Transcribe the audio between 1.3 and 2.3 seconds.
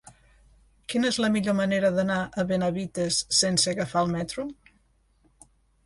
millor manera d'anar